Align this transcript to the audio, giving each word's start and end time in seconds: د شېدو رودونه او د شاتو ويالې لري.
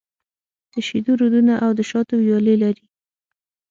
د 0.73 0.75
شېدو 0.87 1.11
رودونه 1.21 1.53
او 1.65 1.71
د 1.77 1.79
شاتو 1.89 2.15
ويالې 2.23 2.55
لري. 2.63 2.85